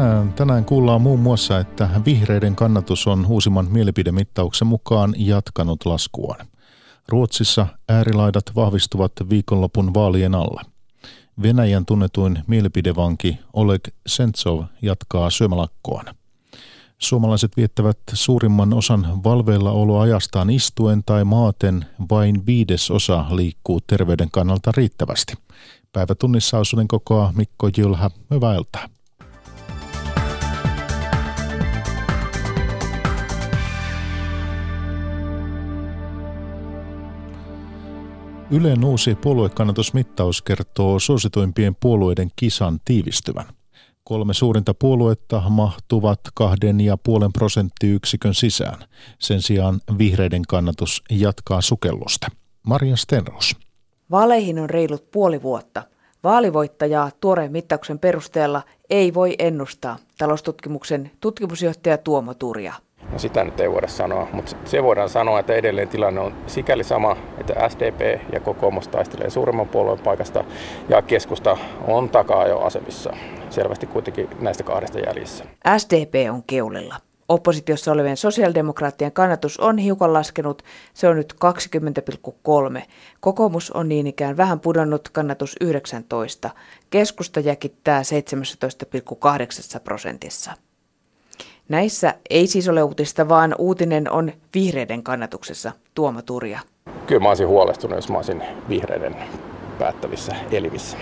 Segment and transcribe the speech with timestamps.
[0.00, 6.46] tänään, tänään kuullaan muun muassa, että vihreiden kannatus on uusimman mielipidemittauksen mukaan jatkanut laskuaan.
[7.08, 10.62] Ruotsissa äärilaidat vahvistuvat viikonlopun vaalien alla.
[11.42, 16.14] Venäjän tunnetuin mielipidevanki Oleg Sentsov jatkaa syömälakkoaan.
[16.98, 24.72] Suomalaiset viettävät suurimman osan valveilla oloajastaan istuen tai maaten, vain viides osa liikkuu terveyden kannalta
[24.76, 25.34] riittävästi.
[25.92, 28.99] Päivätunnissa osuuden kokoa Mikko Jylhä, hyvää iltaa.
[38.52, 43.44] Ylen uusi puoluekannatusmittaus kertoo suosituimpien puolueiden kisan tiivistyvän.
[44.04, 48.78] Kolme suurinta puoluetta mahtuvat kahden ja puolen prosenttiyksikön sisään.
[49.18, 52.26] Sen sijaan vihreiden kannatus jatkaa sukellusta.
[52.62, 53.56] Maria Stenros.
[54.10, 55.82] Vaaleihin on reilut puoli vuotta.
[56.24, 62.74] Vaalivoittajaa tuoreen mittauksen perusteella ei voi ennustaa, taloustutkimuksen tutkimusjohtaja Tuomo Turja.
[63.12, 66.84] No sitä nyt ei voida sanoa, mutta se voidaan sanoa, että edelleen tilanne on sikäli
[66.84, 70.44] sama, että SDP ja kokoomus taistelee suuremman puolueen paikasta
[70.88, 71.56] ja keskusta
[71.86, 73.16] on takaa jo asemissa.
[73.50, 75.44] Selvästi kuitenkin näistä kahdesta jäljessä.
[75.78, 76.96] SDP on keulilla.
[77.28, 80.62] Oppositiossa olevien sosiaalidemokraattien kannatus on hiukan laskenut,
[80.94, 81.34] se on nyt
[82.76, 82.82] 20,3.
[83.20, 86.50] Kokoomus on niin ikään vähän pudonnut, kannatus 19.
[86.90, 90.52] Keskusta jäkittää 17,8 prosentissa.
[91.70, 95.72] Näissä ei siis ole uutista, vaan uutinen on vihreiden kannatuksessa.
[95.94, 96.58] Tuomo Turja.
[97.06, 99.16] Kyllä mä olisin huolestunut, jos mä olisin vihreiden
[99.78, 100.96] päättävissä elimissä.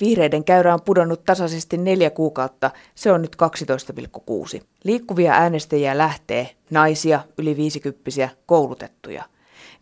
[0.00, 3.36] Vihreiden käyrä on pudonnut tasaisesti neljä kuukautta, se on nyt
[4.56, 4.62] 12,6.
[4.84, 9.24] Liikkuvia äänestäjiä lähtee, naisia, yli viisikymppisiä, koulutettuja.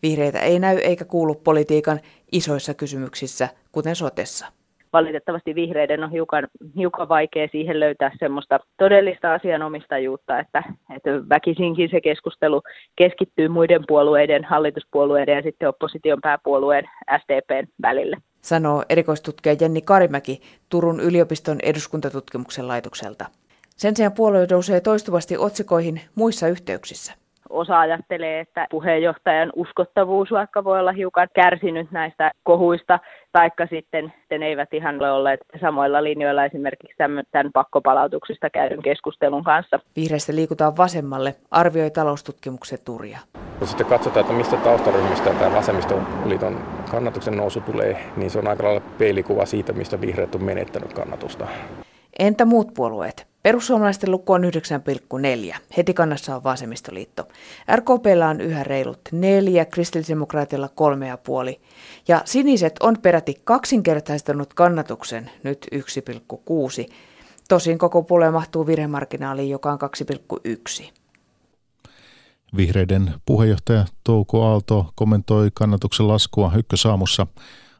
[0.02, 2.00] Vihreitä ei näy eikä kuulu politiikan
[2.32, 4.46] isoissa kysymyksissä, kuten sotessa
[4.92, 10.62] valitettavasti vihreiden on hiukan, hiukan vaikea siihen löytää semmoista todellista asianomistajuutta, että,
[10.96, 12.62] että väkisinkin se keskustelu
[12.96, 16.84] keskittyy muiden puolueiden, hallituspuolueiden ja sitten opposition pääpuolueen
[17.22, 18.16] SDPn välille.
[18.40, 23.24] Sanoo erikoistutkija Jenni Karimäki Turun yliopiston eduskuntatutkimuksen laitokselta.
[23.76, 27.12] Sen sijaan puolue nousee toistuvasti otsikoihin muissa yhteyksissä
[27.50, 32.98] osa ajattelee, että puheenjohtajan uskottavuus vaikka voi olla hiukan kärsinyt näistä kohuista,
[33.32, 36.96] taikka sitten ne eivät ihan ole olleet samoilla linjoilla esimerkiksi
[37.32, 39.80] tämän pakkopalautuksista käydyn keskustelun kanssa.
[39.96, 43.18] Vihreistä liikutaan vasemmalle, arvioi taloustutkimuksen Turja.
[43.58, 46.58] Kun sitten katsotaan, että mistä taustaryhmistä tämä vasemmistoliiton
[46.90, 51.46] kannatuksen nousu tulee, niin se on aika lailla peilikuva siitä, mistä vihreät on menettänyt kannatusta.
[52.18, 53.29] Entä muut puolueet?
[53.42, 55.56] Perussuomalaisten luku on 9,4.
[55.76, 57.28] Heti kannassa on vasemmistoliitto.
[57.76, 61.60] RKPllä on yhä reilut neljä, kristillisdemokraatilla kolme ja puoli.
[62.08, 66.92] Ja siniset on peräti kaksinkertaistanut kannatuksen nyt 1,6.
[67.48, 69.78] Tosin koko puolue mahtuu virhemarginaaliin, joka on
[70.82, 70.90] 2,1.
[72.56, 77.26] Vihreiden puheenjohtaja Touko Aalto kommentoi kannatuksen laskua ykkösaamussa–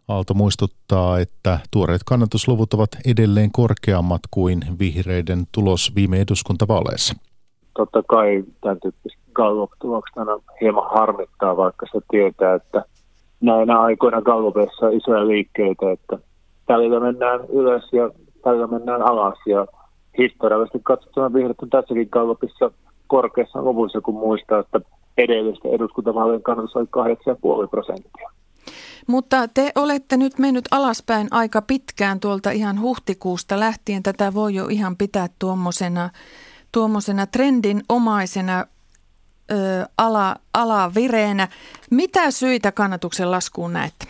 [0.09, 7.15] Aalto muistuttaa, että tuoreet kannatusluvut ovat edelleen korkeammat kuin vihreiden tulos viime eduskuntavaaleissa.
[7.77, 12.85] Totta kai tämän tyyppiset Gallup-tulokset aina hieman harmittaa, vaikka se tietää, että
[13.41, 16.19] näinä aikoina Gallupissa on isoja liikkeitä, että
[16.67, 18.11] tällä mennään ylös ja
[18.43, 19.39] tällä mennään alas.
[19.47, 19.67] Ja
[20.19, 22.71] historiallisesti katsottuna vihreät on tässäkin Gallupissa
[23.07, 24.81] korkeassa luvuissa, kun muistaa, että
[25.19, 26.87] edellistä eduskuntavaalien kannatus oli
[27.65, 28.31] 8,5 prosenttia.
[29.07, 34.03] Mutta te olette nyt mennyt alaspäin aika pitkään tuolta ihan huhtikuusta lähtien.
[34.03, 36.11] Tätä voi jo ihan pitää tuommoisena,
[36.73, 38.67] tuommoisena trendin omaisena
[39.51, 39.55] ö,
[39.99, 41.49] ala, alavireenä.
[41.91, 44.07] Mitä syitä kannatuksen laskuun näette?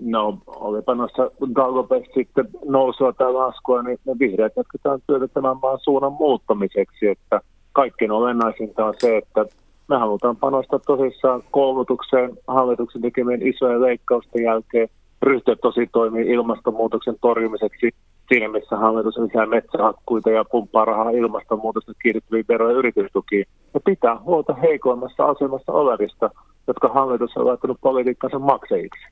[0.00, 5.78] No, olipa noissa Gallupissa sitten nousua tai laskua, niin ne vihreät jatketaan työtä tämän maan
[5.82, 7.40] suunnan muuttamiseksi, että
[7.72, 9.46] kaikkein olennaisinta on se, että
[9.90, 14.88] me halutaan panostaa tosissaan koulutukseen hallituksen tekemien isojen leikkausten jälkeen,
[15.22, 17.90] ryhtyä tosi toimii ilmastonmuutoksen torjumiseksi
[18.28, 23.46] siinä, missä hallitus lisää metsähakkuita ja pumppaa rahaa ilmastonmuutosta kiihdyttäviin vero- ja yritystukiin.
[23.74, 26.30] Ja pitää huolta heikoimmassa asemassa olevista,
[26.66, 29.06] jotka hallitus on laittanut politiikkansa maksajiksi.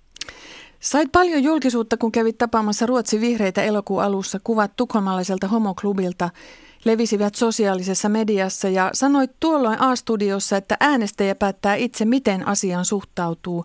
[0.81, 4.38] Sait paljon julkisuutta, kun kävit tapaamassa Ruotsin vihreitä elokuun alussa.
[4.44, 6.31] Kuvat tukholmalaiselta homoklubilta
[6.84, 13.64] levisivät sosiaalisessa mediassa ja sanoit tuolloin A-studiossa, että äänestäjä päättää itse, miten asiaan suhtautuu.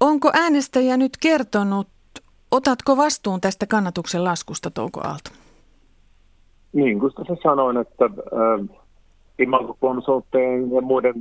[0.00, 1.88] Onko äänestäjä nyt kertonut,
[2.50, 5.30] otatko vastuun tästä kannatuksen laskusta, Touko Aalto?
[6.72, 8.78] Niin kuin tässä sanoin, että äh,
[9.38, 11.14] imagokonsulttien ja muiden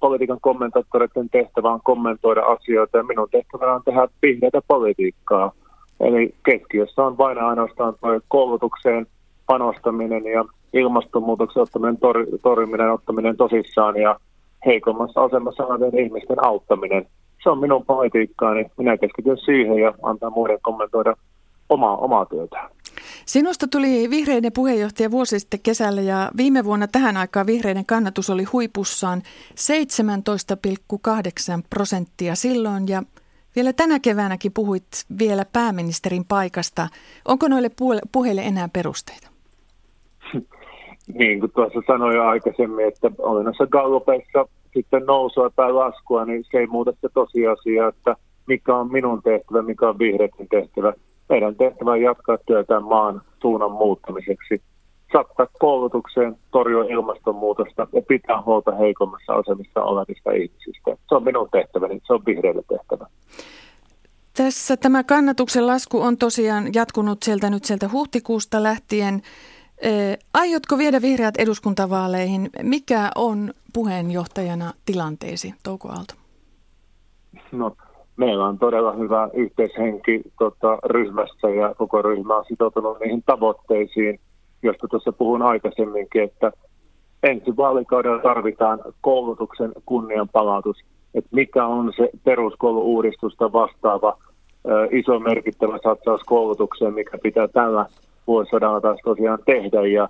[0.00, 5.52] politiikan kommentaattoreiden tehtävä on kommentoida asioita ja minun tehtävänä on tehdä vihreätä politiikkaa.
[6.00, 7.94] Eli keskiössä on vain ainoastaan
[8.28, 9.06] koulutukseen
[9.48, 14.20] panostaminen ja ilmastonmuutoksen ottaminen, tor, torjuminen, ottaminen tosissaan ja
[14.66, 17.06] heikommassa asemassa olevien ihmisten auttaminen.
[17.42, 18.66] Se on minun politiikkaani.
[18.78, 21.14] Minä keskityn siihen ja antaa muiden kommentoida
[21.68, 22.70] omaa, omaa työtään.
[23.26, 28.44] Sinusta tuli vihreiden puheenjohtaja vuosi sitten kesällä ja viime vuonna tähän aikaan vihreiden kannatus oli
[28.44, 29.24] huipussaan 17,8
[31.70, 33.02] prosenttia silloin ja
[33.56, 34.84] vielä tänä keväänäkin puhuit
[35.18, 36.88] vielä pääministerin paikasta.
[37.24, 37.70] Onko noille
[38.12, 39.37] puheille enää perusteita?
[41.14, 46.44] Niin kuin tuossa sanoin jo aikaisemmin, että olen näissä gallupeissa sitten nousua tai laskua, niin
[46.50, 48.16] se ei muuta se tosiasia, että
[48.46, 50.92] mikä on minun tehtävä, mikä on vihreiden tehtävä.
[51.28, 54.62] Meidän tehtävä on jatkaa työtä maan suunnan muuttamiseksi,
[55.12, 60.96] sattaa koulutukseen, torjua ilmastonmuutosta ja pitää huolta heikommassa asemissa olevista ihmisistä.
[61.08, 63.06] Se on minun tehtäväni, se on vihreille tehtävä.
[64.36, 69.22] Tässä tämä kannatuksen lasku on tosiaan jatkunut sieltä nyt sieltä huhtikuusta lähtien.
[70.34, 72.50] Aiotko viedä vihreät eduskuntavaaleihin?
[72.62, 76.14] Mikä on puheenjohtajana tilanteesi, Touko Aalto?
[77.52, 77.76] No,
[78.16, 84.20] meillä on todella hyvä yhteishenki tota, ryhmässä ja koko ryhmä on sitoutunut niihin tavoitteisiin,
[84.62, 86.52] josta tuossa puhun aikaisemminkin, että
[87.22, 90.76] ensi vaalikaudella tarvitaan koulutuksen kunnianpalautus,
[91.14, 94.18] että mikä on se peruskouluuudistusta vastaava
[94.68, 97.86] ö, iso merkittävä satsaus koulutukseen, mikä pitää tällä
[98.28, 100.08] vuosisadalla taas tosiaan tehdä ja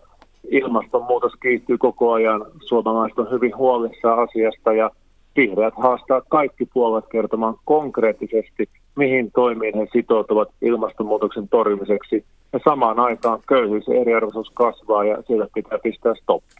[0.50, 2.44] ilmastonmuutos kiihtyy koko ajan.
[2.64, 4.90] Suomalaiset on hyvin huolissaan asiasta ja
[5.36, 12.24] vihreät haastaa kaikki puolueet kertomaan konkreettisesti, mihin toimiin he sitoutuvat ilmastonmuutoksen torjumiseksi.
[12.52, 16.54] Ja samaan aikaan köyhyys ja eriarvoisuus kasvaa ja siellä pitää pistää stoppi.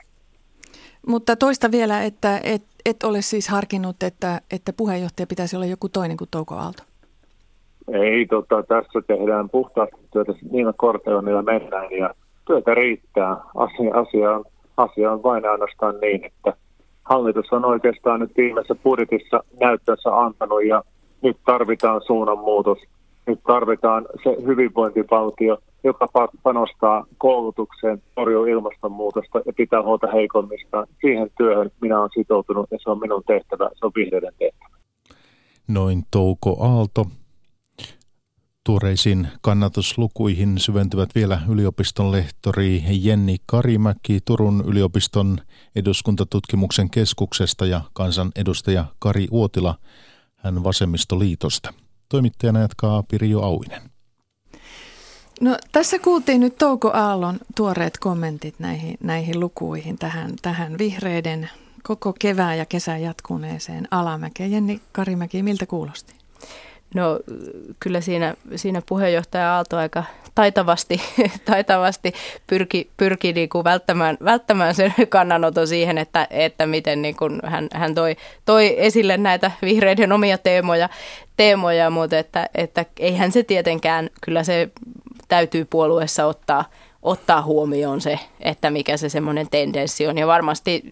[1.06, 5.88] Mutta toista vielä, että et, et ole siis harkinnut, että, että puheenjohtaja pitäisi olla joku
[5.88, 6.82] toinen kuin Touko Aalto.
[7.92, 12.14] Ei, tota, tässä tehdään puhtaasti työtä niillä korteilla, millä mennään ja
[12.46, 13.36] työtä riittää.
[13.54, 14.44] Asia, asia, on,
[14.76, 16.52] asia on vain ainoastaan niin, että
[17.04, 20.82] hallitus on oikeastaan nyt viimeisessä budjetissa näyttössä antanut ja
[21.22, 22.78] nyt tarvitaan suunnanmuutos.
[23.26, 26.06] Nyt tarvitaan se hyvinvointivaltio, joka
[26.42, 30.86] panostaa koulutukseen, torjuu ilmastonmuutosta ja pitää huolta heikommista.
[31.00, 34.78] Siihen työhön minä olen sitoutunut ja se on minun tehtävä, se on vihreiden tehtävä.
[35.68, 37.06] Noin Touko Aalto,
[38.68, 45.38] Tuoreisiin kannatuslukuihin syventyvät vielä yliopiston lehtori Jenni Karimäki Turun yliopiston
[45.76, 49.78] eduskuntatutkimuksen keskuksesta ja kansanedustaja Kari Uotila
[50.36, 51.74] hän Vasemmistoliitosta.
[52.08, 53.82] Toimittajana jatkaa Pirjo Auinen.
[55.40, 61.50] No, tässä kuultiin nyt Touko Aallon tuoreet kommentit näihin, näihin lukuihin, tähän, tähän vihreiden
[61.82, 64.52] koko kevään ja kesän jatkuneeseen alamäkeen.
[64.52, 66.14] Jenni Karimäki, miltä kuulosti?
[66.94, 67.20] No
[67.80, 70.04] kyllä siinä, siinä puheenjohtaja Aalto aika
[70.34, 71.00] taitavasti,
[71.50, 72.12] taitavasti
[72.46, 77.68] pyrki, pyrki niin kuin välttämään, välttämään sen kannanoton siihen, että, että miten niin kuin hän,
[77.72, 80.88] hän toi, toi esille näitä vihreiden omia teemoja,
[81.36, 84.70] teemoja mutta että, että eihän se tietenkään, kyllä se
[85.28, 86.64] täytyy puolueessa ottaa–
[87.08, 90.18] ottaa huomioon se, että mikä se semmoinen tendenssi on.
[90.18, 90.82] Ja varmasti,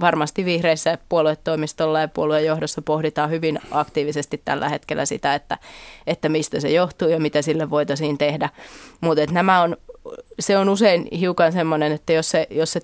[0.00, 5.58] varmasti vihreissä puoluetoimistolla ja puolueen johdossa pohditaan hyvin aktiivisesti tällä hetkellä sitä, että,
[6.06, 8.48] että mistä se johtuu ja mitä sille voitaisiin tehdä.
[9.00, 9.76] Mutta nämä on,
[10.38, 12.80] se on usein hiukan semmoinen, että jos se, jos se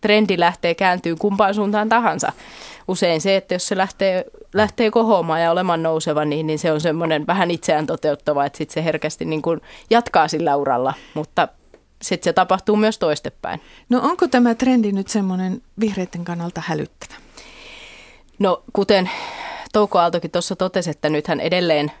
[0.00, 2.32] trendi lähtee kääntyy kumpaan suuntaan tahansa,
[2.88, 6.80] usein se, että jos se lähtee, lähtee kohoamaan ja olemaan nouseva, niin, niin se on
[6.80, 11.48] semmoinen vähän itseään toteuttava, että sitten se herkästi niin kuin jatkaa sillä uralla, mutta
[12.02, 13.60] sitten se tapahtuu myös toistepäin.
[13.88, 17.14] No onko tämä trendi nyt semmoinen vihreiden kannalta hälyttävä?
[18.38, 19.10] No kuten
[19.72, 21.92] Touko Aaltokin tuossa totesi, että nythän edelleen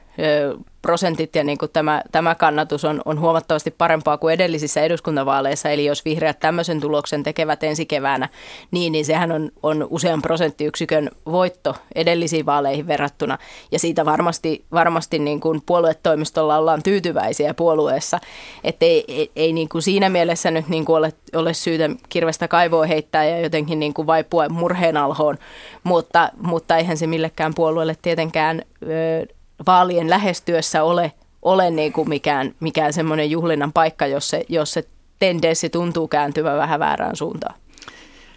[0.82, 5.70] prosentit ja niin kuin tämä, tämä kannatus on, on huomattavasti parempaa kuin edellisissä eduskuntavaaleissa.
[5.70, 8.28] Eli jos vihreät tämmöisen tuloksen tekevät ensi keväänä,
[8.70, 13.38] niin, niin sehän on, on usean prosenttiyksikön voitto edellisiin vaaleihin verrattuna.
[13.72, 18.18] Ja siitä varmasti, varmasti niin kuin puoluetoimistolla ollaan tyytyväisiä puolueessa.
[18.64, 22.48] Että ei, ei, ei niin kuin siinä mielessä nyt niin kuin ole, ole syytä kirvestä
[22.48, 25.38] kaivoa heittää ja jotenkin niin kuin vaipua murheen alhoon,
[25.84, 28.62] mutta, mutta eihän se millekään puolueelle tietenkään...
[28.82, 29.26] Öö,
[29.66, 34.88] vaalien lähestyessä ole, ole niin kuin mikään, mikään semmoinen juhlinnan paikka, jos se, jos se
[35.18, 37.54] tendenssi tuntuu kääntyvän vähän väärään suuntaan.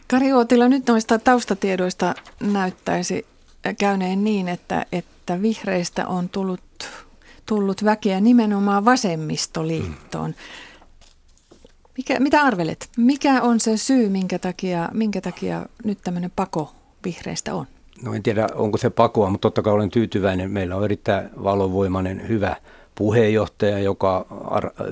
[0.08, 3.25] Kari Uotila, nyt noista taustatiedoista näyttäisi
[3.77, 6.62] käyneen niin, että, että vihreistä on tullut,
[7.46, 10.36] tullut väkeä nimenomaan vasemmistoliittoon.
[11.98, 12.89] Mikä, mitä arvelet?
[12.98, 16.74] Mikä on se syy, minkä takia, minkä takia nyt tämmöinen pako
[17.05, 17.67] vihreistä on?
[18.06, 20.52] No en tiedä, onko se pakoa, mutta totta kai olen tyytyväinen.
[20.52, 22.56] Meillä on erittäin valovoimainen, hyvä
[22.96, 24.26] puheenjohtaja, joka,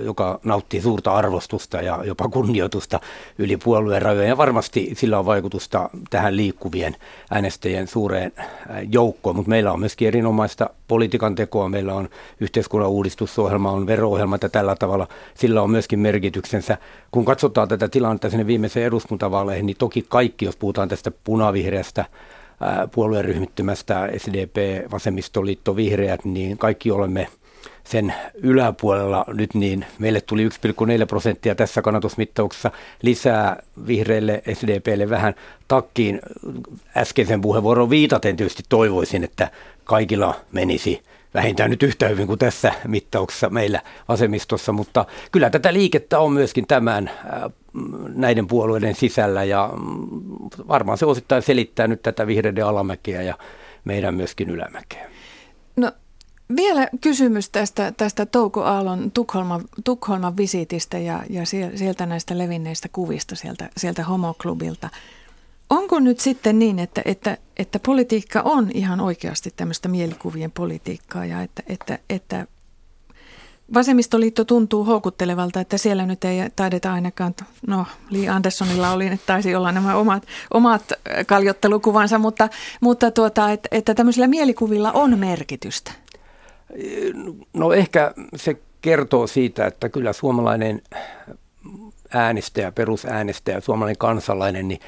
[0.05, 3.00] joka nauttii suurta arvostusta ja jopa kunnioitusta
[3.38, 4.29] yli puolueen rajojen.
[4.29, 6.96] Ja varmasti sillä on vaikutusta tähän liikkuvien
[7.32, 8.32] äänestäjien suureen
[8.89, 11.70] joukkoon, mutta meillä on myöskin erinomaista politiikan tekoa.
[11.70, 16.77] Meillä on yhteiskunnan uudistusohjelma, on vero-ohjelma ja tällä tavalla sillä on myöskin merkityksensä.
[17.12, 22.05] Kun katsotaan tätä tilannetta sinne viimeiseen eduskuntavaaleihin, niin toki kaikki, jos puhutaan tästä punavihreästä
[22.91, 27.27] puolueen ryhmittymästä SDP, Vasemmistoliitto, Vihreät, niin kaikki olemme–
[27.84, 35.36] sen yläpuolella nyt niin meille tuli 1,4 prosenttia tässä kannatusmittauksessa lisää vihreille SDPlle vähän
[35.67, 36.22] takkiin.
[36.98, 39.51] Äskeisen puheenvuoron viitaten tietysti toivoisin, että
[39.84, 46.19] kaikilla menisi vähintään nyt yhtä hyvin kuin tässä mittauksessa meillä vasemmistossa, mutta kyllä tätä liikettä
[46.19, 47.51] on myöskin tämän äh,
[48.15, 50.19] näiden puolueiden sisällä ja mm,
[50.67, 53.37] varmaan se osittain selittää nyt tätä vihreiden alamäkeä ja
[53.85, 55.09] meidän myöskin ylämäkeä.
[55.75, 55.91] No
[56.55, 63.35] vielä kysymys tästä, tästä Touko Aallon Tukholman, Tukholman visitistä ja, ja sieltä näistä levinneistä kuvista
[63.35, 64.89] sieltä, sieltä homoklubilta.
[65.74, 71.42] Onko nyt sitten niin, että, että, että politiikka on ihan oikeasti tämmöistä mielikuvien politiikkaa ja
[71.42, 72.48] että, että, että
[73.74, 77.36] Vasemmistoliitto tuntuu houkuttelevalta, että siellä nyt ei taideta ainakaan,
[77.68, 80.94] no Lee Andersonilla oli, että taisi olla nämä omat, omat
[81.25, 82.50] kaljottelukuvansa, mutta,
[82.82, 85.92] mutta tuota, että, että tämmöisillä mielikuvilla on merkitystä.
[87.53, 90.82] No ehkä se kertoo siitä, että kyllä suomalainen
[92.13, 94.80] äänestäjä, perusäänestäjä, suomalainen kansalainen, niin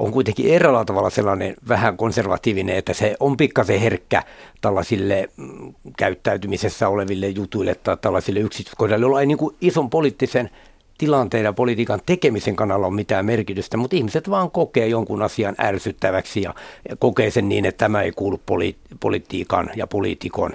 [0.00, 4.22] on kuitenkin erällä tavalla sellainen vähän konservatiivinen, että se on pikkasen herkkä
[4.60, 10.50] tällaisille mm, käyttäytymisessä oleville jutuille tai tällaisille yksityiskohdille, joilla ei niin kuin ison poliittisen
[10.98, 16.42] tilanteen ja politiikan tekemisen kannalla ole mitään merkitystä, mutta ihmiset vaan kokee jonkun asian ärsyttäväksi
[16.42, 16.54] ja
[16.98, 20.52] kokee sen niin, että tämä ei kuulu poli- politiikan ja poliitikon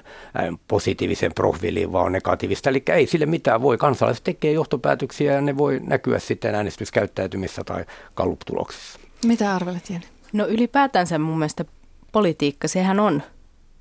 [0.68, 2.70] positiivisen profiiliin, vaan negatiivista.
[2.70, 3.78] Eli ei sille mitään voi.
[3.78, 9.05] Kansalaiset tekee johtopäätöksiä ja ne voi näkyä sitten äänestyskäyttäytymissä tai kalluptuloksissa.
[9.26, 10.08] Mitä arvelet, Jenny?
[10.34, 11.66] No ylipäätänsä mun mielestä
[12.12, 13.24] politiikka, sehän on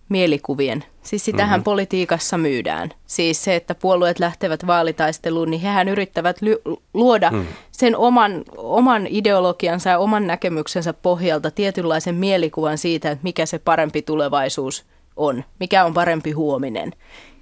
[0.09, 0.85] mielikuvien.
[1.03, 1.65] Siis sitähän mm-hmm.
[1.65, 2.91] politiikassa myydään.
[3.07, 7.47] Siis se, että puolueet lähtevät vaalitaisteluun, niin hehän yrittävät ly- luoda mm.
[7.73, 14.03] sen oman, oman ideologiansa ja oman näkemyksensä pohjalta tietynlaisen mielikuvan siitä, että mikä se parempi
[14.03, 14.85] tulevaisuus
[15.17, 16.93] on, mikä on parempi huominen.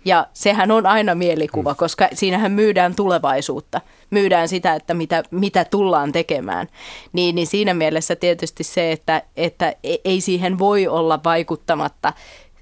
[0.04, 1.76] Ja sehän on aina mielikuva, mm.
[1.76, 3.80] koska siinähän myydään tulevaisuutta.
[4.10, 6.68] Myydään sitä, että mitä, mitä tullaan tekemään.
[7.12, 12.12] Niin, niin siinä mielessä tietysti se, että, että e, ei siihen voi olla vaikuttamatta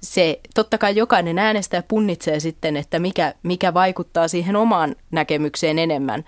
[0.03, 6.23] se, totta kai jokainen äänestäjä punnitsee sitten, että mikä, mikä vaikuttaa siihen omaan näkemykseen enemmän.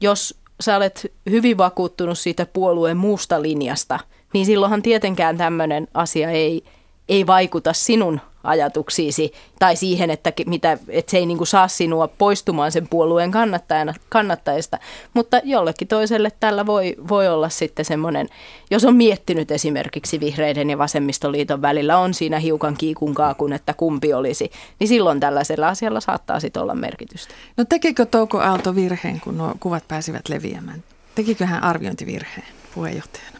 [0.00, 4.00] Jos sä olet hyvin vakuuttunut siitä puolueen muusta linjasta,
[4.34, 6.64] niin silloinhan tietenkään tämmöinen asia ei,
[7.08, 12.08] ei vaikuta sinun ajatuksiisi tai siihen, että, mitä, että se ei niin kuin saa sinua
[12.08, 14.78] poistumaan sen puolueen kannattajana, kannattajista.
[15.14, 18.28] Mutta jollekin toiselle tällä voi, voi olla sitten semmoinen,
[18.70, 24.14] jos on miettinyt esimerkiksi vihreiden ja vasemmistoliiton välillä on siinä hiukan kiikun kaakun, että kumpi
[24.14, 27.34] olisi, niin silloin tällaisella asialla saattaa sitten olla merkitystä.
[27.56, 30.82] No tekikö Touko Aalto virheen, kun nuo kuvat pääsivät leviämään?
[31.14, 33.38] Tekikö hän arviointivirheen puheenjohtajana?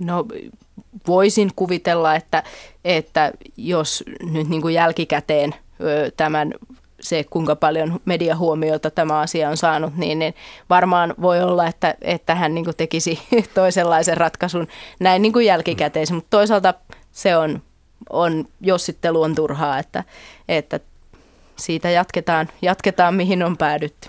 [0.00, 0.24] No
[1.06, 2.42] voisin kuvitella, että,
[2.84, 5.54] että jos nyt niin kuin jälkikäteen
[6.16, 6.54] tämän
[7.00, 10.34] se, kuinka paljon mediahuomiota tämä asia on saanut, niin, niin
[10.70, 13.18] varmaan voi olla, että, että hän niin tekisi
[13.54, 14.68] toisenlaisen ratkaisun
[15.00, 16.06] näin niin kuin jälkikäteen.
[16.12, 16.74] Mutta toisaalta
[17.12, 17.62] se on,
[18.10, 20.04] on jossittelu on turhaa, että,
[20.48, 20.80] että
[21.56, 24.08] siitä jatketaan, jatketaan, mihin on päädytty.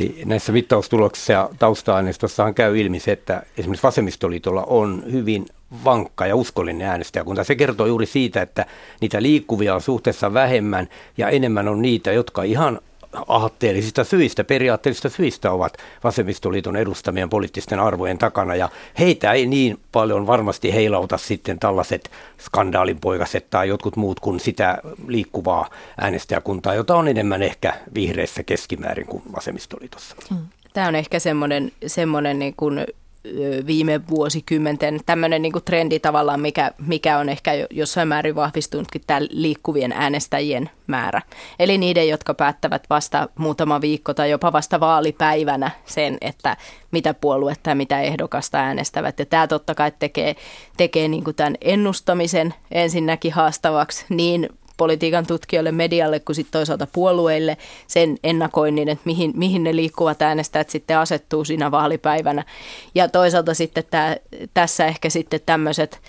[0.00, 5.46] Niin, näissä mittaustuloksissa ja tausta-aineistossahan käy ilmi se, että esimerkiksi vasemmistoliitolla on hyvin
[5.84, 7.44] vankka ja uskollinen äänestäjäkunta.
[7.44, 8.66] Se kertoo juuri siitä, että
[9.00, 12.80] niitä liikkuvia on suhteessa vähemmän ja enemmän on niitä, jotka ihan
[13.28, 20.26] aatteellisista syistä, periaatteellisista syistä ovat vasemmistoliiton edustamien poliittisten arvojen takana ja heitä ei niin paljon
[20.26, 22.10] varmasti heilauta sitten tällaiset
[22.40, 29.22] skandaalinpoikaset tai jotkut muut kuin sitä liikkuvaa äänestäjäkuntaa, jota on enemmän ehkä vihreissä keskimäärin kuin
[29.36, 30.16] vasemmistoliitossa.
[30.30, 30.46] Hmm.
[30.72, 32.86] Tämä on ehkä semmoinen, semmoinen niin kuin
[33.66, 39.92] viime vuosikymmenten tämmöinen niin trendi tavallaan, mikä, mikä on ehkä jossain määrin vahvistunutkin tämä liikkuvien
[39.92, 41.22] äänestäjien määrä.
[41.58, 46.56] Eli niiden, jotka päättävät vasta muutama viikko tai jopa vasta vaalipäivänä sen, että
[46.90, 49.18] mitä puoluetta ja mitä ehdokasta äänestävät.
[49.18, 50.36] Ja tämä totta kai tekee,
[50.76, 54.48] tekee niin tämän ennustamisen ensinnäkin haastavaksi niin
[54.80, 57.56] politiikan tutkijoille, medialle kuin sitten toisaalta puolueille
[57.86, 62.44] sen ennakoinnin, että mihin, mihin ne liikkuvat äänestäjät sitten asettuu siinä vaalipäivänä.
[62.94, 64.16] Ja toisaalta sitten tää,
[64.54, 66.00] tässä ehkä sitten tämmöiset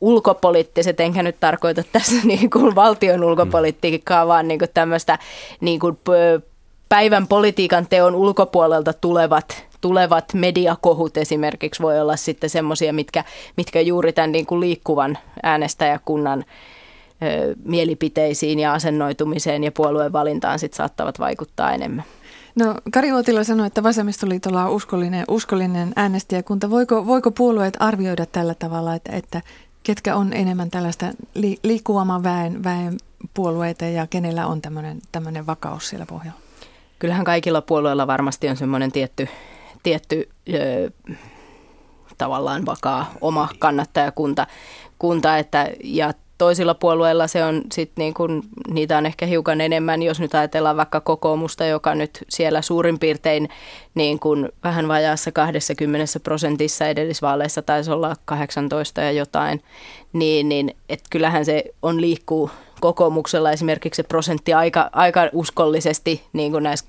[0.00, 5.18] ulkopoliittiset, enkä nyt tarkoita tässä niin kuin valtion ulkopolitiikkaa, vaan niin kuin tämmöistä
[5.60, 5.98] niin kuin
[6.88, 13.24] päivän politiikan teon ulkopuolelta tulevat tulevat mediakohut esimerkiksi voi olla sitten semmoisia, mitkä,
[13.56, 16.44] mitkä juuri tämän niin kuin liikkuvan äänestäjäkunnan
[17.64, 22.04] mielipiteisiin ja asennoitumiseen ja puolueen valintaan sit saattavat vaikuttaa enemmän.
[22.54, 26.70] No Kari Uotila sanoi, että vasemmistoliitolla on uskollinen, uskollinen äänestäjäkunta.
[26.70, 29.42] Voiko, voiko puolueet arvioida tällä tavalla, että, että
[29.82, 32.96] ketkä on enemmän tällaista li, liikkuvamman väen, väen
[33.34, 34.60] puolueita ja kenellä on
[35.12, 36.40] tämmöinen vakaus siellä pohjalla?
[36.98, 39.28] Kyllähän kaikilla puolueilla varmasti on semmoinen tietty,
[39.82, 40.90] tietty ö,
[42.18, 44.46] tavallaan vakaa oma kannattajakunta,
[44.98, 50.02] kunta, että, ja toisilla puolueilla se on sit niin kun, niitä on ehkä hiukan enemmän,
[50.02, 53.48] jos nyt ajatellaan vaikka kokoomusta, joka nyt siellä suurin piirtein
[53.94, 59.62] niin kun vähän vajaassa 20 prosentissa edellisvaaleissa taisi olla 18 ja jotain,
[60.12, 66.52] niin, niin et kyllähän se on liikkuu kokoomuksella esimerkiksi se prosentti aika, aika uskollisesti niin
[66.52, 66.86] kuin näissä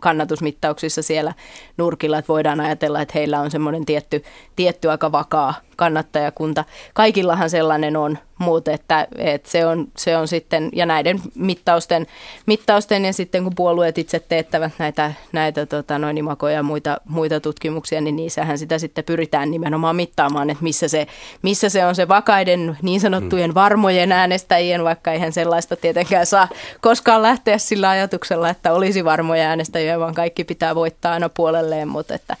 [0.00, 1.34] kannatusmittauksissa siellä
[1.76, 4.24] nurkilla, että voidaan ajatella, että heillä on semmoinen tietty,
[4.56, 6.64] tietty aika vakaa kannattajakunta.
[6.94, 12.06] Kaikillahan sellainen on, mutta että, että se, on, se on sitten, ja näiden mittausten,
[12.46, 17.40] mittausten ja sitten kun puolueet itse teettävät näitä, näitä tota, noin imakoja ja muita, muita
[17.40, 21.06] tutkimuksia, niin niissähän sitä sitten pyritään nimenomaan mittaamaan, että missä se,
[21.42, 26.48] missä se on se vakaiden niin sanottujen varmojen äänestäjien, vaikka eihän sellaista tietenkään saa
[26.80, 32.14] koskaan lähteä sillä ajatuksella, että olisi varmoja äänestäjiä, vaan kaikki pitää voittaa aina puolelleen, mutta
[32.14, 32.36] että,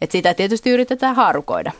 [0.00, 1.72] että sitä tietysti yritetään haarukoida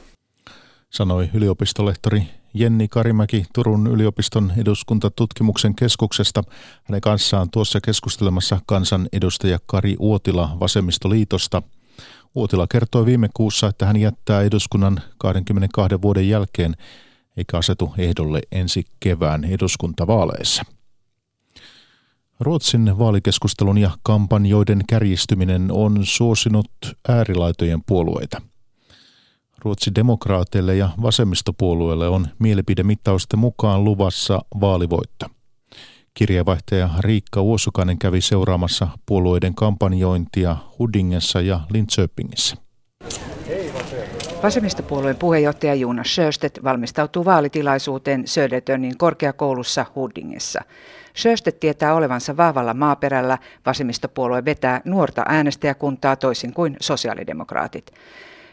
[0.92, 2.22] sanoi yliopistolehtori
[2.54, 6.44] Jenni Karimäki Turun yliopiston eduskuntatutkimuksen keskuksesta.
[6.84, 11.62] Hänen kanssaan tuossa keskustelemassa kansanedustaja Kari Uotila Vasemmistoliitosta.
[12.34, 16.76] Uotila kertoi viime kuussa, että hän jättää eduskunnan 22 vuoden jälkeen
[17.36, 20.62] eikä asetu ehdolle ensi kevään eduskuntavaaleissa.
[22.40, 26.70] Ruotsin vaalikeskustelun ja kampanjoiden kärjistyminen on suosinut
[27.08, 28.42] äärilaitojen puolueita–
[29.64, 35.26] Ruotsin demokraateille ja vasemmistopuolueelle on mielipidemittausten mukaan luvassa vaalivoitto.
[36.14, 42.56] Kirjeenvaihtaja Riikka Uosukainen kävi seuraamassa puolueiden kampanjointia Hudingessa ja Linköpingissä.
[44.42, 50.60] Vasemmistopuolueen puheenjohtaja Jonas Sjöstedt valmistautuu vaalitilaisuuteen Södertönin korkeakoulussa Hudingessa.
[51.14, 53.38] Sjöstedt tietää olevansa vahvalla maaperällä.
[53.66, 57.92] Vasemmistopuolue vetää nuorta äänestäjäkuntaa toisin kuin sosiaalidemokraatit.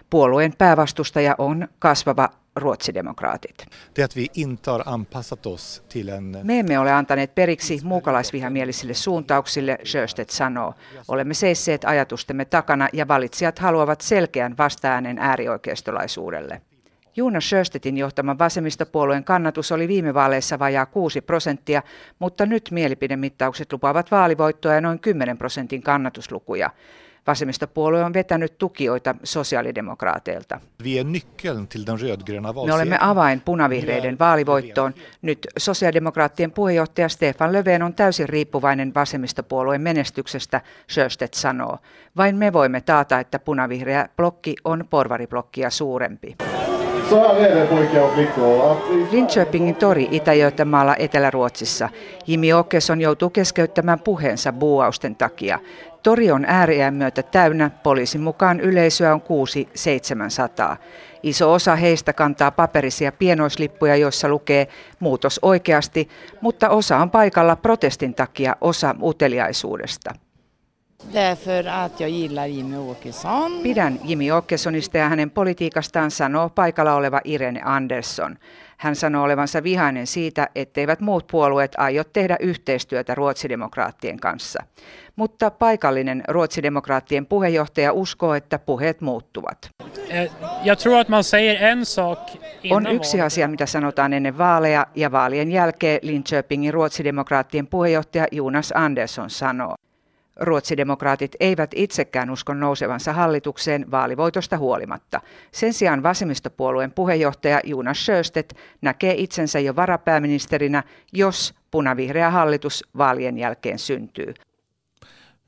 [0.10, 3.65] Puolueen päävastustaja on kasvava ruotsidemokraatit.
[6.43, 10.74] Me emme ole antaneet periksi muukalaisvihamielisille suuntauksille, Sjöstedt sanoo.
[11.08, 16.62] Olemme seisseet ajatustemme takana ja valitsijat haluavat selkeän vastaäänen äärioikeistolaisuudelle.
[17.15, 21.84] Juuna Sjöstedtin johtaman vasemmistopuolueen kannatus oli viime vaaleissa vajaa 6 prosenttia,
[22.19, 26.69] mutta nyt mielipidemittaukset lupaavat vaalivoittoa ja noin 10 prosentin kannatuslukuja.
[27.27, 30.60] Vasemmistopuolue on vetänyt tukijoita sosiaalidemokraateilta.
[32.65, 34.93] Me olemme avain punavihreiden vaalivoittoon.
[35.21, 41.77] Nyt sosiaalidemokraattien puheenjohtaja Stefan Löfven on täysin riippuvainen vasemmistopuolueen menestyksestä, Sjöstedt sanoo.
[42.17, 46.36] Vain me voimme taata, että punavihreä blokki on porvariblokkia suurempi.
[49.12, 51.89] Linköpingin tori Itä-Götamaalla Etelä-Ruotsissa.
[52.28, 55.60] Jimi Åkesson joutuu keskeyttämään puheensa buuausten takia.
[56.04, 59.22] Tori on ääriään myötä täynnä, poliisin mukaan yleisöä on
[60.74, 60.78] 6-700.
[61.24, 64.67] Iso osa heistä kantaa paperisia pienoislippuja, joissa lukee
[65.00, 66.10] muutos oikeasti,
[66.41, 70.13] mutta osa on paikalla protestin takia osa uteliaisuudesta.
[73.63, 78.38] Pidän Jimmy Åkessonista ja hänen politiikastaan sanoo paikalla oleva Irene Andersson.
[78.77, 84.63] Hän sanoo olevansa vihainen siitä, etteivät muut puolueet aio tehdä yhteistyötä ruotsidemokraattien kanssa.
[85.15, 89.69] Mutta paikallinen ruotsidemokraattien puheenjohtaja uskoo, että puheet muuttuvat.
[90.09, 90.31] Eh,
[92.71, 99.29] On yksi asia, mitä sanotaan ennen vaaleja ja vaalien jälkeen Linköpingin ruotsidemokraattien puheenjohtaja Jonas Andersson
[99.29, 99.75] sanoo.
[100.39, 105.21] Ruotsidemokraatit eivät itsekään usko nousevansa hallitukseen vaalivoitosta huolimatta.
[105.52, 113.80] Sen sijaan vasemmistopuolueen puheenjohtaja Jonas Sjöstedt näkee itsensä jo varapääministerinä, jos punavihreä hallitus vaalien jälkeen
[113.80, 114.34] syntyy.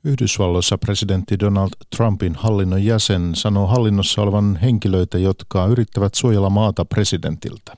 [0.04, 7.76] Yhdysvalloissa presidentti Donald Trumpin hallinnon jäsen sanoo hallinnossa olevan henkilöitä, jotka yrittävät suojella maata presidentiltä.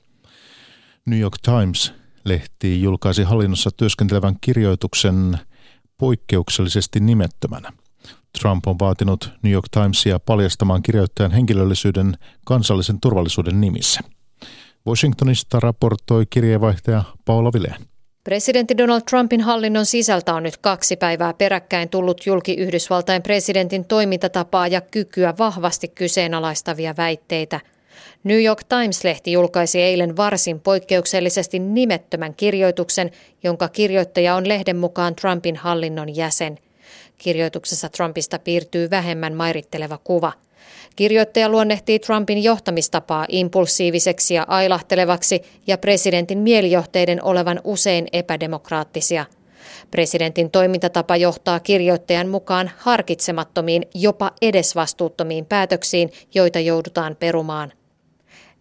[1.05, 5.37] New York Times-lehti julkaisi hallinnossa työskentelevän kirjoituksen–
[5.97, 7.71] poikkeuksellisesti nimettömänä.
[8.41, 14.01] Trump on vaatinut New York Timesia paljastamaan kirjoittajan henkilöllisyyden kansallisen turvallisuuden nimissä.
[14.87, 17.81] Washingtonista raportoi kirjeenvaihtaja Paula Vileen.
[18.23, 24.67] Presidentti Donald Trumpin hallinnon sisältä on nyt kaksi päivää peräkkäin tullut julki Yhdysvaltain presidentin toimintatapaa
[24.67, 27.59] ja kykyä vahvasti kyseenalaistavia väitteitä.
[28.23, 33.11] New York Times-lehti julkaisi eilen varsin poikkeuksellisesti nimettömän kirjoituksen,
[33.43, 36.59] jonka kirjoittaja on lehden mukaan Trumpin hallinnon jäsen.
[37.17, 40.33] Kirjoituksessa Trumpista piirtyy vähemmän mairitteleva kuva–
[40.95, 49.25] Kirjoittaja luonnehtii Trumpin johtamistapaa impulsiiviseksi ja ailahtelevaksi ja presidentin mielijohteiden olevan usein epädemokraattisia.
[49.91, 57.71] Presidentin toimintatapa johtaa kirjoittajan mukaan harkitsemattomiin, jopa edesvastuuttomiin päätöksiin, joita joudutaan perumaan.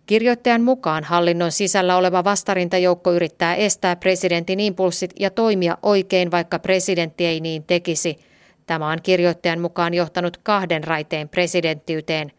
[0.06, 7.26] Kirjoittajan mukaan hallinnon sisällä oleva vastarintajoukko yrittää estää presidentin impulssit ja toimia oikein, vaikka presidentti
[7.26, 8.18] ei niin tekisi–
[8.66, 12.32] Tämä on kirjoittajan mukaan johtanut kahden raiteen presidenttiyteen.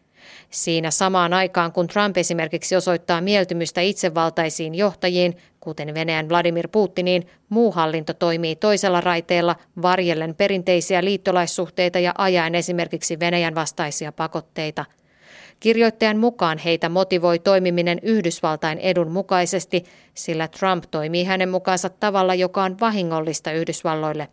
[0.50, 7.72] Siinä samaan aikaan, kun Trump esimerkiksi osoittaa mieltymystä itsevaltaisiin johtajiin, kuten Venäjän Vladimir Putiniin, muu
[7.72, 14.84] hallinto toimii toisella raiteella varjellen perinteisiä liittolaissuhteita ja ajaen esimerkiksi Venäjän vastaisia pakotteita.
[15.60, 22.62] Kirjoittajan mukaan heitä motivoi toimiminen Yhdysvaltain edun mukaisesti, sillä Trump toimii hänen mukaansa tavalla, joka
[22.62, 24.28] on vahingollista Yhdysvalloille.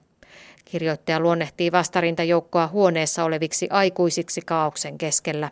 [0.66, 5.50] Kirjoittaja luonnehtii vastarintajoukkoa huoneessa oleviksi aikuisiksi kaauksen keskellä.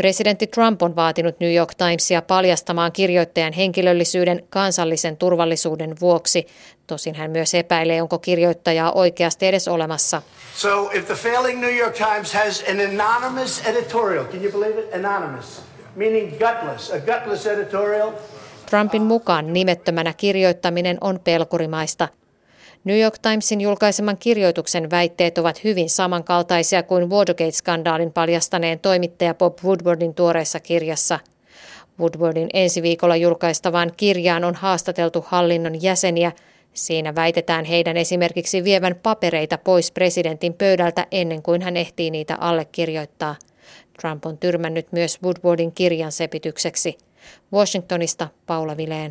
[0.00, 6.46] Presidentti Trump on vaatinut New York Timesia paljastamaan kirjoittajan henkilöllisyyden kansallisen turvallisuuden vuoksi.
[6.86, 10.22] Tosin hän myös epäilee, onko kirjoittajaa oikeasti edes olemassa.
[10.54, 14.94] So if the failing New York Times has an anonymous editorial, can you believe it?
[14.94, 15.62] Anonymous,
[15.96, 18.12] meaning gutless, a gutless editorial.
[18.70, 22.08] Trumpin mukaan nimettömänä kirjoittaminen on pelkurimaista–
[22.84, 30.14] New York Timesin julkaiseman kirjoituksen väitteet ovat hyvin samankaltaisia kuin Watergate-skandaalin paljastaneen toimittaja Bob Woodwardin
[30.14, 31.18] tuoreessa kirjassa.
[31.98, 36.32] Woodwardin ensi viikolla julkaistavaan kirjaan on haastateltu hallinnon jäseniä.
[36.72, 43.36] Siinä väitetään heidän esimerkiksi vievän papereita pois presidentin pöydältä ennen kuin hän ehtii niitä allekirjoittaa.
[44.00, 46.98] Trump on tyrmännyt myös Woodwardin kirjan sepitykseksi.
[47.52, 49.10] Washingtonista Paula Vileen.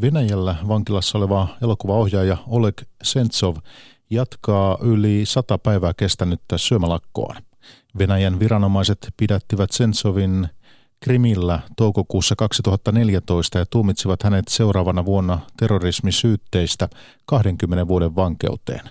[0.00, 3.56] Venäjällä vankilassa oleva elokuvaohjaaja Oleg Sentsov
[4.10, 7.36] jatkaa yli sata päivää kestänyttä syömälakkoa.
[7.98, 10.48] Venäjän viranomaiset pidättivät Sentsovin
[11.00, 16.88] Krimillä toukokuussa 2014 ja tuomitsivat hänet seuraavana vuonna terrorismisyytteistä
[17.26, 18.90] 20 vuoden vankeuteen.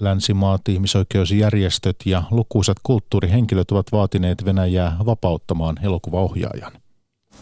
[0.00, 6.72] Länsimaat, ihmisoikeusjärjestöt ja lukuisat kulttuurihenkilöt ovat vaatineet Venäjää vapauttamaan elokuvaohjaajan.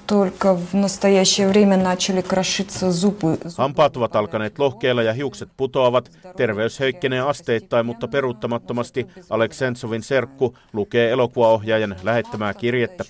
[0.08, 3.38] Только в настоящее время начали крошиться зубы.
[3.58, 6.12] Hampaat ovat alkaneet lohkeilla ja hiukset putoavat.
[6.38, 13.04] Terveys heikkenee asteittain, mutta peruuttamattomasti Aleksentsovin serkku lukee elokuvaohjaajan lähettämää kirjettä.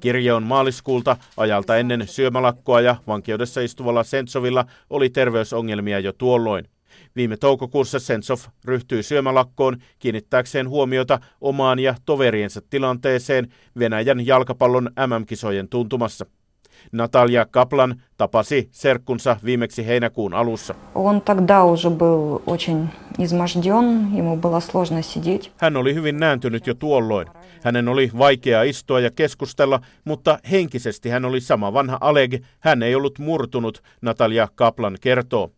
[0.00, 6.64] Kirje on maaliskuulta ajalta ennen syömälakkoa ja vankeudessa istuvalla Sentsovilla oli terveysongelmia jo tuolloin.
[7.15, 13.47] Viime toukokuussa Sentsov ryhtyi syömälakkoon kiinnittääkseen huomiota omaan ja toveriensa tilanteeseen
[13.79, 16.25] Venäjän jalkapallon MM-kisojen tuntumassa.
[16.91, 20.75] Natalia Kaplan tapasi serkkunsa viimeksi heinäkuun alussa.
[25.57, 27.27] Hän oli hyvin nääntynyt jo tuolloin.
[27.63, 32.33] Hänen oli vaikea istua ja keskustella, mutta henkisesti hän oli sama vanha Aleg.
[32.59, 35.51] Hän ei ollut murtunut, Natalia Kaplan kertoo.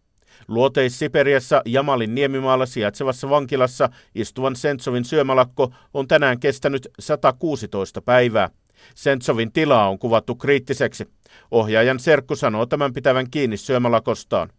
[0.47, 8.49] Luoteis-Siperiassa Jamalin niemimaalla sijaitsevassa vankilassa istuvan Sentsovin syömälakko on tänään kestänyt 116 päivää.
[8.95, 11.07] Sentsovin tilaa on kuvattu kriittiseksi.
[11.51, 14.49] Ohjaajan serkku sanoo tämän pitävän kiinni syömälakostaan.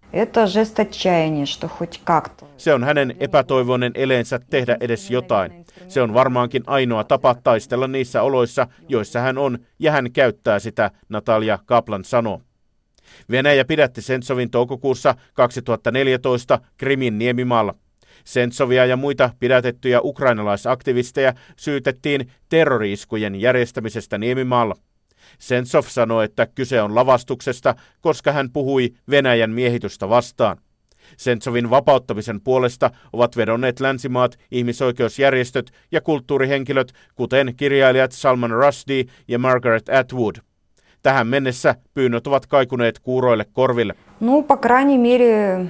[2.56, 5.64] Se on hänen epätoivoinen eleensä tehdä edes jotain.
[5.88, 10.90] Se on varmaankin ainoa tapa taistella niissä oloissa, joissa hän on, ja hän käyttää sitä,
[11.08, 12.40] Natalia Kaplan sanoo.
[13.30, 17.74] Venäjä pidätti Sentsovin toukokuussa 2014 Krimin niemimaalla.
[18.24, 24.74] Sentsovia ja muita pidätettyjä ukrainalaisaktivisteja syytettiin terroriiskujen järjestämisestä niemimaalla.
[25.38, 30.56] Sentsov sanoi, että kyse on lavastuksesta, koska hän puhui Venäjän miehitystä vastaan.
[31.16, 39.88] Sentsovin vapauttamisen puolesta ovat vedonneet länsimaat, ihmisoikeusjärjestöt ja kulttuurihenkilöt, kuten kirjailijat Salman Rushdie ja Margaret
[39.88, 40.36] Atwood.
[41.03, 43.95] Tähän mennessä pyynnöt ovat kaikuneet kuuroille korville.
[44.19, 45.67] No, по крайней мере,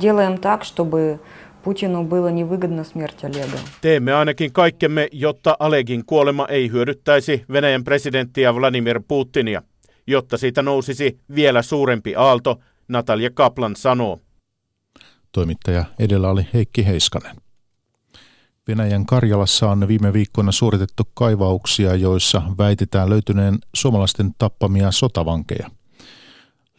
[0.00, 1.20] делаем так, чтобы
[1.62, 3.58] Putinu было невыгодно смерть Олега.
[3.80, 9.62] Teemme ainakin kaikkemme, jotta Alegin kuolema ei hyödyttäisi Venäjän presidenttiä Vladimir Putinia.
[10.06, 14.20] Jotta siitä nousisi vielä suurempi aalto, Natalia Kaplan sanoo.
[15.32, 17.36] Toimittaja edellä oli Heikki Heiskanen.
[18.67, 25.69] Venäjän Karjalassa on viime viikkoina suoritettu kaivauksia, joissa väitetään löytyneen suomalaisten tappamia sotavankeja.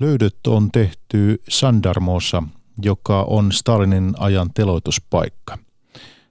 [0.00, 2.42] Löydöt on tehty Sandarmossa,
[2.82, 5.58] joka on Stalinin ajan teloituspaikka.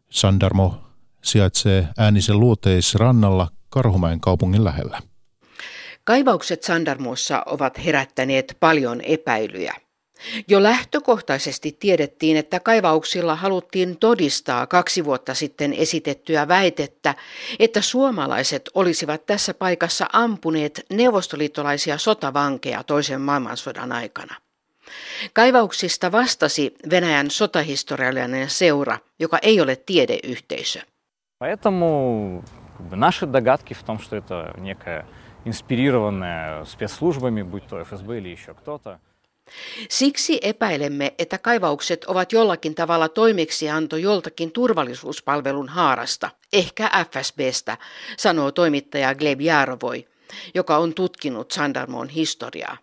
[0.10, 0.78] Sandarmo
[1.24, 5.02] sijaitsee äänisen luoteisrannalla Karhumäen kaupungin lähellä.
[6.04, 9.74] Kaivaukset Sandarmossa ovat herättäneet paljon epäilyjä.
[10.49, 17.15] Jo lähtökohtaisesti tiedettiin, että kaivauksilla haluttiin todistaa kaksi vuotta sitten esitettyä väitettä,
[17.59, 24.35] että suomalaiset olisivat tässä paikassa ampuneet neuvostoliittolaisia sotavankeja toisen maailmansodan aikana.
[25.33, 30.81] Kaivauksista vastasi Venäjän sotahistoriallinen seura, joka ei ole tiedeyhteisö.
[31.39, 32.45] Поэтому
[32.91, 35.07] наши догадки в том, что это некая
[35.47, 38.99] инспирированная спецслужбами, будь то ФСБ или еще кто-то.
[39.90, 47.78] Siksi epäilemme, että kaivaukset ovat jollakin tavalla toimeksianto joltakin turvallisuuspalvelun haarasta, ehkä FSBstä,
[48.18, 50.08] sanoo toimittaja Gleb Jarovoi,
[50.54, 52.78] joka on tutkinut Sandarmon historiaa.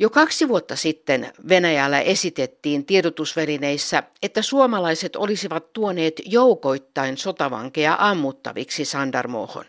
[0.00, 9.64] Jo kaksi vuotta sitten Venäjällä esitettiin tiedotusvälineissä, että suomalaiset olisivat tuoneet joukoittain sotavankeja ammuttaviksi Sandarmohon.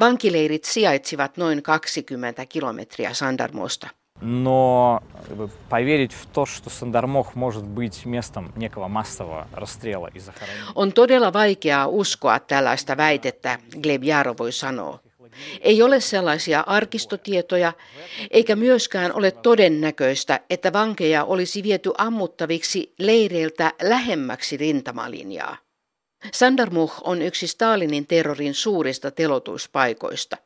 [0.00, 3.88] Vankileirit sijaitsivat noin 20 kilometriä Sandarmosta.
[4.21, 5.01] Но
[5.69, 10.71] поверить в то, что Сандармох может быть местом некого массового расстрела и захоронения...
[10.75, 14.99] On todella vaikeaa uskoa tällaista väitettä, Gleb Jarovoi sanoo.
[15.61, 17.73] Ei ole sellaisia arkistotietoja,
[18.31, 25.57] eikä myöskään ole todennäköistä, että vankeja olisi viety ammuttaviksi leireiltä lähemmäksi rintamalinjaa.
[26.31, 30.37] Sandarmuh on yksi Stalinin terrorin suurista telotuspaikoista.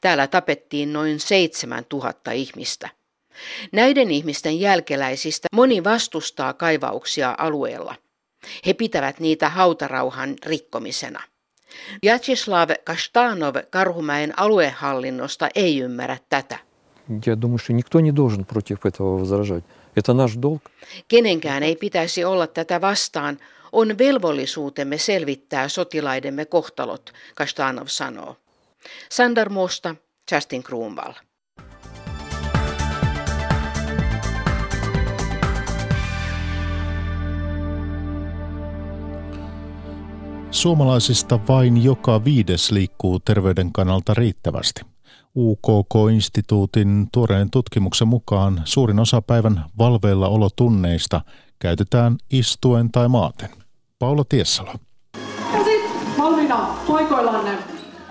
[0.00, 2.88] Täällä tapettiin noin 7000 ihmistä.
[3.72, 7.94] Näiden ihmisten jälkeläisistä moni vastustaa kaivauksia alueella.
[8.66, 11.22] He pitävät niitä hautarauhan rikkomisena.
[12.02, 16.58] Vyacheslav Kashtanov Karhumäen aluehallinnosta ei ymmärrä tätä.
[17.26, 19.64] Я думаю, что никто не должен против этого возражать.
[19.96, 20.62] Это наш долг.
[21.08, 23.38] Kenenkään ei pitäisi olla tätä vastaan.
[23.72, 28.36] On velvollisuutemme selvittää sotilaidemme kohtalot, Kashtanov sanoo.
[29.10, 29.96] Sandarmosta
[30.32, 31.12] Justin Kruunval.
[40.65, 44.81] Suomalaisista vain joka viides liikkuu terveyden kannalta riittävästi.
[45.35, 51.21] UKK-instituutin tuoreen tutkimuksen mukaan suurin osa päivän valveilla olotunneista
[51.59, 53.49] käytetään istuen tai maaten.
[53.99, 54.73] Paula Tiessalo.
[56.17, 57.51] Valmiina, toikoillanne.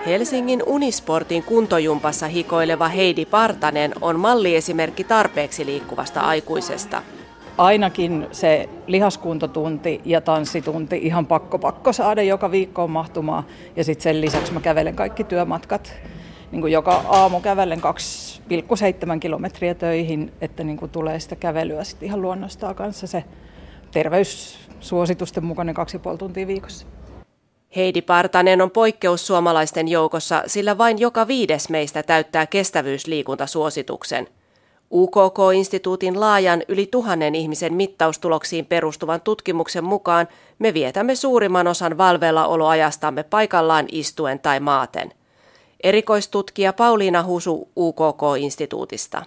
[0.06, 7.02] Helsingin Unisportin kuntojumpassa hikoileva Heidi Partanen on malliesimerkki tarpeeksi liikkuvasta aikuisesta–
[7.58, 13.44] ainakin se lihaskuntotunti ja tanssitunti ihan pakko pakko saada joka viikko mahtumaan.
[13.76, 15.92] Ja sitten sen lisäksi mä kävelen kaikki työmatkat.
[16.52, 22.06] Niin kuin joka aamu kävelen 2,7 kilometriä töihin, että niin kuin tulee sitä kävelyä sitten
[22.06, 23.24] ihan luonnostaan kanssa se
[23.90, 25.74] terveyssuositusten mukainen
[26.12, 26.86] 2,5 tuntia viikossa.
[27.76, 34.28] Heidi Partanen on poikkeus suomalaisten joukossa, sillä vain joka viides meistä täyttää kestävyysliikuntasuosituksen–
[34.94, 40.28] UKK-instituutin laajan yli tuhannen ihmisen mittaustuloksiin perustuvan tutkimuksen mukaan
[40.58, 45.12] me vietämme suurimman osan valveillaoloajastamme paikallaan istuen tai maaten.
[45.82, 49.22] Erikoistutkija Pauliina Husu UKK-instituutista.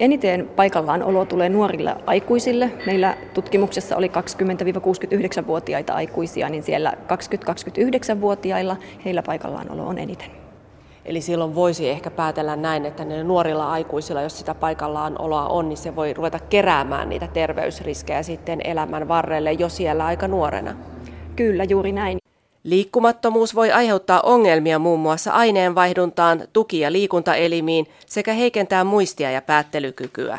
[0.00, 2.70] Eniten paikallaan olo tulee nuorille aikuisille.
[2.86, 10.47] Meillä tutkimuksessa oli 20-69-vuotiaita aikuisia, niin siellä 20-29-vuotiailla heillä paikallaan olo on eniten.
[11.08, 15.68] Eli silloin voisi ehkä päätellä näin, että ne nuorilla aikuisilla, jos sitä paikallaan oloa on,
[15.68, 20.74] niin se voi ruveta keräämään niitä terveysriskejä sitten elämän varrelle jo siellä aika nuorena.
[21.36, 22.18] Kyllä, juuri näin.
[22.64, 30.38] Liikkumattomuus voi aiheuttaa ongelmia muun muassa aineenvaihduntaan, tuki- ja liikuntaelimiin sekä heikentää muistia ja päättelykykyä.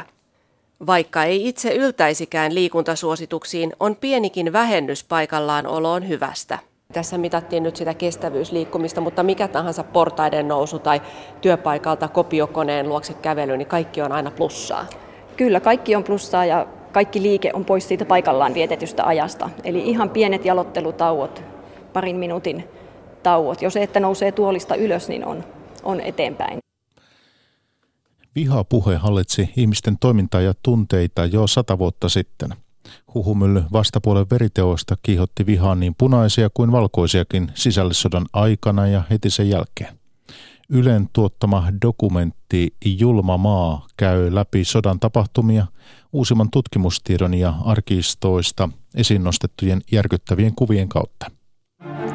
[0.88, 6.60] Vaikka ei itse yltäisikään liikuntasuosituksiin, on pienikin vähennys paikallaan oloon hyvästä.
[6.94, 11.02] Tässä mitattiin nyt sitä kestävyysliikkumista, mutta mikä tahansa portaiden nousu tai
[11.42, 14.86] työpaikalta kopiokoneen luokse kävely, niin kaikki on aina plussaa.
[15.38, 19.50] Kyllä, kaikki on plussaa ja kaikki liike on pois siitä paikallaan vietetystä ajasta.
[19.64, 21.44] Eli ihan pienet jalottelutauot,
[21.94, 22.68] parin minuutin
[23.24, 23.62] tauot.
[23.62, 25.44] Jos että nousee tuolista ylös, niin on,
[25.84, 26.60] on eteenpäin.
[28.36, 32.50] Vihapuhe hallitsi ihmisten toimintaa ja tunteita jo sata vuotta sitten–
[33.14, 40.00] Huhumylly vastapuolen veriteoista kiihotti vihaan niin punaisia kuin valkoisiakin sisällissodan aikana ja heti sen jälkeen.
[40.70, 45.68] Ylen tuottama dokumentti Julma maa käy läpi sodan tapahtumia
[46.14, 51.32] uusimman tutkimustiedon ja arkistoista esiin nostettujen järkyttävien kuvien kautta.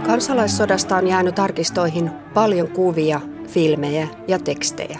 [0.06, 4.98] Kansalaissodasta on jäänyt arkistoihin paljon kuvia, filmejä ja tekstejä.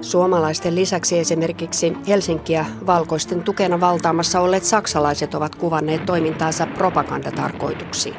[0.00, 8.14] Suomalaisten lisäksi esimerkiksi Helsinkiä valkoisten tukena valtaamassa olleet saksalaiset ovat kuvanneet toimintaansa propagandatarkoituksiin.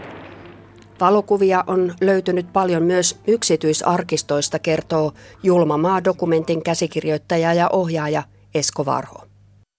[0.99, 5.11] Valokuvia on löytynyt paljon myös yksityisarkistoista, kertoo
[5.43, 8.23] Julmamaa-dokumentin käsikirjoittaja ja ohjaaja
[8.55, 9.23] Esko Varho.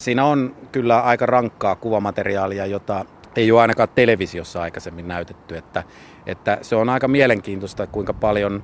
[0.02, 3.04] Siinä on kyllä aika rankkaa kuvamateriaalia, jota
[3.36, 5.56] ei ole ainakaan televisiossa aikaisemmin näytetty.
[5.56, 5.84] Että,
[6.26, 8.62] että se on aika mielenkiintoista, kuinka paljon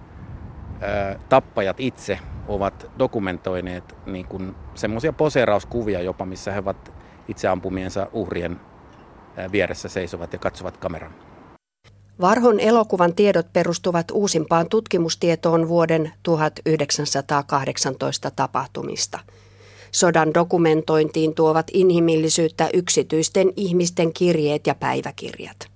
[0.82, 6.92] ä, tappajat itse ovat dokumentoineet niin kuin semmoisia poseerauskuvia jopa, missä he ovat
[7.28, 8.60] itse ampumiensa uhrien
[9.52, 11.14] vieressä seisovat ja katsovat kameran.
[12.20, 19.18] Varhon elokuvan tiedot perustuvat uusimpaan tutkimustietoon vuoden 1918 tapahtumista.
[19.92, 25.75] Sodan dokumentointiin tuovat inhimillisyyttä yksityisten ihmisten kirjeet ja päiväkirjat.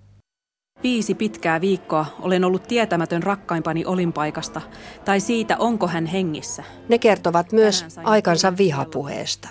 [0.83, 4.61] Viisi pitkää viikkoa olen ollut tietämätön rakkaimpani olinpaikasta
[5.05, 6.65] tai siitä, onko hän hengissä.
[6.89, 9.49] Ne kertovat myös aikansa vihapuheesta.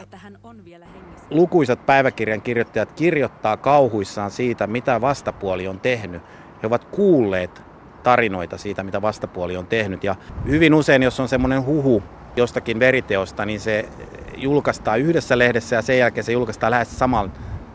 [1.29, 6.21] Lukuisat päiväkirjan kirjoittajat kirjoittaa kauhuissaan siitä, mitä vastapuoli on tehnyt.
[6.63, 7.61] He ovat kuulleet
[8.03, 10.03] tarinoita siitä, mitä vastapuoli on tehnyt.
[10.03, 10.15] Ja
[10.47, 12.03] hyvin usein, jos on semmoinen huhu
[12.35, 13.89] jostakin veriteosta, niin se
[14.37, 17.31] julkaistaan yhdessä lehdessä ja sen jälkeen se julkaistaan lähes samalla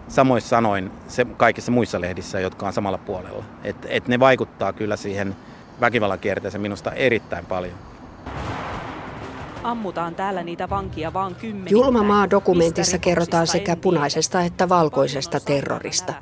[0.09, 3.45] samoissa sanoin se, kaikissa muissa lehdissä, jotka on samalla puolella.
[3.65, 5.37] Et, et ne vaikuttaa kyllä siihen
[5.81, 7.75] väkivallan kierteeseen minusta erittäin paljon.
[9.63, 11.71] Ammutaan täällä niitä vankia vaan kymmeniä.
[11.71, 16.15] Julma maa dokumentissa kerrotaan sekä punaisesta että valkoisesta terrorista.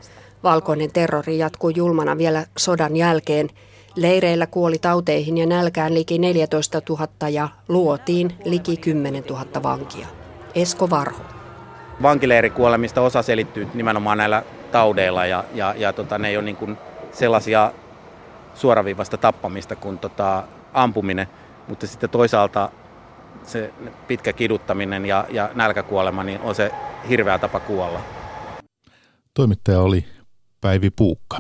[0.42, 3.48] Valkoinen terrori jatkuu julmana vielä sodan jälkeen.
[3.96, 10.06] Leireillä kuoli tauteihin ja nälkään liki 14 000 ja luotiin liki 10 000 vankia.
[10.54, 11.41] Esko Varho
[12.02, 16.78] vankileirikuolemista osa selittyy nimenomaan näillä taudeilla ja, ja, ja tota, ne ei ole niin kuin
[17.12, 17.72] sellaisia
[18.54, 21.26] suoraviivasta tappamista kuin tota, ampuminen,
[21.68, 22.70] mutta sitten toisaalta
[23.42, 23.72] se
[24.08, 26.70] pitkä kiduttaminen ja, ja nälkäkuolema niin on se
[27.08, 28.00] hirveä tapa kuolla.
[29.34, 30.04] Toimittaja oli
[30.60, 31.38] Päivi Puukka.